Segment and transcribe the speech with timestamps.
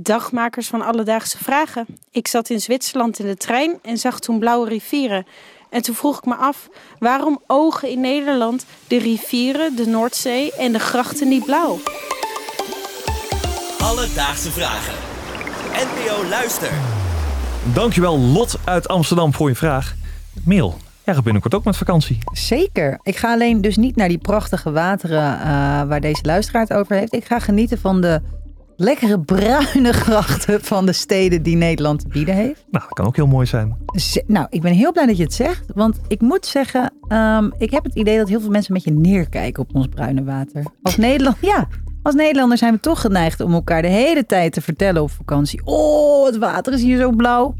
[0.00, 1.86] Dagmakers van Alledaagse Vragen.
[2.10, 5.26] Ik zat in Zwitserland in de trein en zag toen blauwe rivieren.
[5.70, 10.72] En toen vroeg ik me af, waarom ogen in Nederland de rivieren, de Noordzee en
[10.72, 11.78] de grachten niet blauw?
[13.78, 14.94] Alledaagse Vragen.
[15.72, 16.72] NPO Luister.
[17.74, 19.94] Dankjewel Lot uit Amsterdam voor je vraag.
[20.44, 22.18] Merel, jij gaat binnenkort ook met vakantie.
[22.32, 22.98] Zeker.
[23.02, 25.46] Ik ga alleen dus niet naar die prachtige wateren eh,
[25.82, 27.14] waar deze luisteraar het over heeft.
[27.14, 28.20] Ik ga genieten van de
[28.80, 32.64] lekkere bruine grachten van de steden die Nederland te bieden heeft.
[32.70, 33.76] Nou, dat kan ook heel mooi zijn.
[33.92, 35.64] Z- Nou, ik ben heel blij dat je het zegt.
[35.74, 39.00] Want ik moet zeggen, ehm, ik heb het idee dat heel veel mensen een beetje
[39.10, 40.62] neerkijken op ons bruine water.
[40.82, 41.68] Als Nederland, ja.
[42.02, 45.60] Als Nederlander zijn we toch geneigd om elkaar de hele tijd te vertellen op vakantie.
[45.64, 47.54] Oh, het water is hier zo blauw.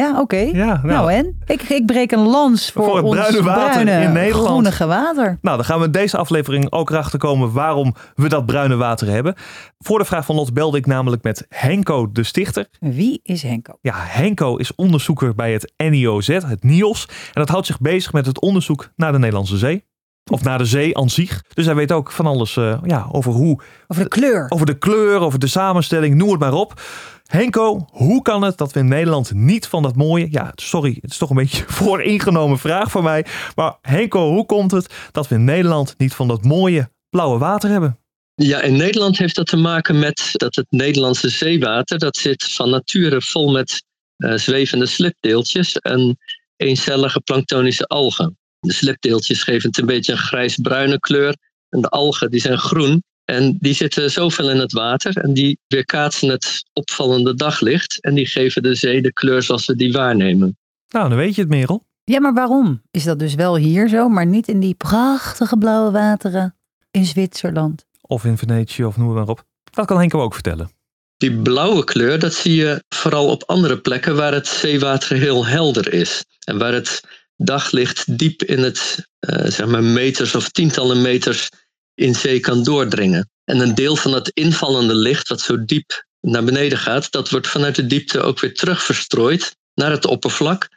[0.00, 0.36] Ja, oké.
[0.36, 0.86] Ja, nou.
[0.86, 1.12] nou.
[1.12, 1.38] en?
[1.46, 4.46] Ik, ik breek een lans voor, Voor het ons bruine water bruine, in Nederland.
[4.46, 5.38] groenige water.
[5.42, 9.08] Nou, dan gaan we in deze aflevering ook erachter komen waarom we dat bruine water
[9.08, 9.34] hebben.
[9.78, 12.68] Voor de vraag van Lot belde ik namelijk met Henko de Stichter.
[12.80, 13.72] Wie is Henko?
[13.80, 17.06] Ja, Henko is onderzoeker bij het NIOZ, het NIOS.
[17.08, 19.88] En dat houdt zich bezig met het onderzoek naar de Nederlandse Zee.
[20.30, 21.42] Of naar de zee aan zich.
[21.54, 24.46] Dus hij weet ook van alles eh, ja, over hoe Over de kleur.
[24.48, 26.82] Over de kleur, over de samenstelling, noem het maar op.
[27.24, 30.26] Henko, hoe kan het dat we in Nederland niet van dat mooie...
[30.30, 33.26] Ja, sorry, het is toch een beetje een vooringenomen vraag van mij.
[33.54, 37.70] Maar Henko, hoe komt het dat we in Nederland niet van dat mooie blauwe water
[37.70, 37.98] hebben?
[38.34, 42.70] Ja, in Nederland heeft dat te maken met dat het Nederlandse zeewater, dat zit van
[42.70, 43.84] nature vol met
[44.16, 46.18] eh, zwevende slipdeeltjes en
[46.56, 48.38] eencellige planktonische algen.
[48.60, 51.36] De slipdeeltjes geven het een beetje een grijs-bruine kleur
[51.68, 53.02] en de algen die zijn groen.
[53.24, 58.26] En die zitten zoveel in het water en die weerkaatsen het opvallende daglicht en die
[58.26, 60.58] geven de zee de kleur zoals we die waarnemen.
[60.88, 61.84] Nou, dan weet je het, Merel.
[62.04, 65.90] Ja, maar waarom is dat dus wel hier zo, maar niet in die prachtige blauwe
[65.90, 66.56] wateren
[66.90, 67.84] in Zwitserland?
[68.00, 69.44] Of in Venetië, of noem maar op.
[69.70, 70.70] Dat kan Henko ook vertellen.
[71.16, 75.92] Die blauwe kleur, dat zie je vooral op andere plekken waar het zeewater heel helder
[75.92, 76.24] is.
[76.44, 77.00] En waar het
[77.42, 81.48] daglicht diep in het, eh, zeg maar, meters of tientallen meters
[81.94, 83.30] in zee kan doordringen.
[83.44, 87.48] En een deel van dat invallende licht, wat zo diep naar beneden gaat, dat wordt
[87.48, 90.68] vanuit de diepte ook weer terug verstrooid naar het oppervlak.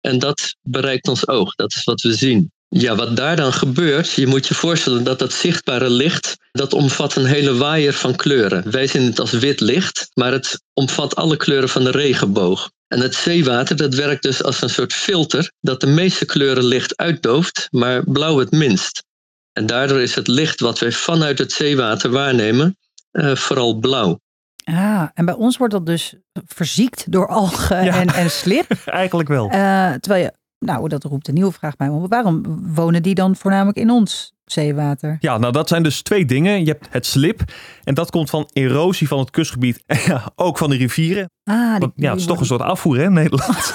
[0.00, 2.52] En dat bereikt ons oog, dat is wat we zien.
[2.68, 7.16] Ja, wat daar dan gebeurt, je moet je voorstellen dat dat zichtbare licht, dat omvat
[7.16, 8.70] een hele waaier van kleuren.
[8.70, 12.70] Wij zien het als wit licht, maar het omvat alle kleuren van de regenboog.
[12.92, 16.96] En het zeewater, dat werkt dus als een soort filter, dat de meeste kleuren licht
[16.96, 19.04] uitdooft, maar blauw het minst.
[19.52, 22.78] En daardoor is het licht wat wij vanuit het zeewater waarnemen,
[23.10, 24.20] eh, vooral blauw.
[24.64, 26.14] Ah, en bij ons wordt dat dus
[26.46, 28.00] verziekt door algen Ja.
[28.00, 28.70] en, en slip.
[28.86, 29.50] Eigenlijk wel.
[29.50, 30.32] Eh, terwijl je,
[30.62, 32.10] nou, dat roept een nieuwe vraag bij me op.
[32.10, 32.42] Waarom
[32.74, 35.16] wonen die dan voornamelijk in ons zeewater?
[35.20, 36.64] Ja, nou dat zijn dus twee dingen.
[36.64, 37.40] Je hebt het slip
[37.84, 41.30] en dat komt van erosie van het kustgebied en ja, ook van de rivieren.
[41.44, 43.74] Ah, die, Want, ja, het is toch een soort afvoer hè, Nederland.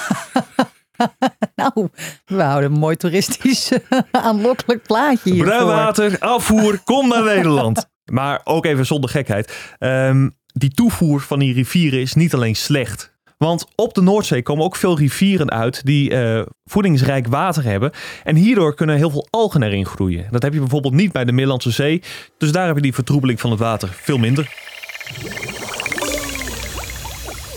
[1.54, 1.88] Nou,
[2.24, 3.72] we houden een mooi toeristisch
[4.10, 5.44] aanlokkelijk plaatje hier.
[5.44, 7.88] Bruin water, afvoer, kom naar Nederland.
[8.12, 9.74] Maar ook even zonder gekheid.
[9.78, 13.16] Ehm, die toevoer van die rivieren is niet alleen slecht.
[13.38, 17.92] Want op de Noordzee komen ook veel rivieren uit die eh, voedingsrijk water hebben.
[18.24, 20.26] En hierdoor kunnen heel veel algen erin groeien.
[20.30, 22.02] Dat heb je bijvoorbeeld niet bij de Middellandse Zee.
[22.38, 24.54] Dus daar heb je die vertroebeling van het water veel minder.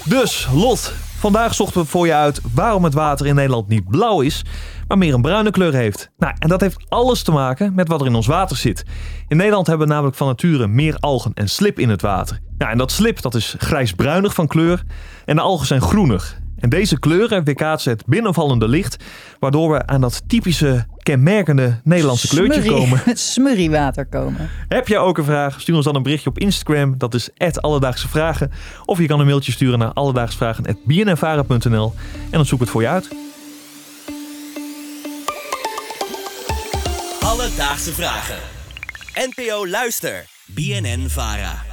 [0.06, 4.22] Dus, Lot, vandaag zochten we voor je uit waarom het water in Nederland niet blauw
[4.22, 4.44] is,
[4.92, 6.10] maar meer een bruine kleur heeft.
[6.18, 8.84] Nou, en dat heeft alles te maken met wat er in ons water zit.
[9.28, 12.40] In Nederland hebben we namelijk van nature meer algen en slip in het water.
[12.58, 14.84] Nou, en dat slip dat is grijsbruinig van kleur
[15.26, 16.40] en de algen zijn groenig.
[16.60, 19.04] En deze kleuren weerkaatsen het binnenvallende licht,
[19.40, 23.02] waardoor we aan dat typische, kenmerkende Nederlandse kleurtje komen.
[23.04, 24.50] Het smurriewater komen.
[24.68, 25.62] Heb jij ook een vraag?
[25.62, 26.98] Stuur ons dan een berichtje op Instagram.
[26.98, 28.52] Dat is Alledaagse Vragen.
[28.86, 31.94] Of je kan een mailtje sturen naar alledaagsvragen.bnnvara.nl
[32.24, 33.31] en dan zoek ik het voor je uit.
[37.90, 38.40] Vragen.
[39.16, 40.26] NPO Luister.
[40.46, 41.71] BNN Vara.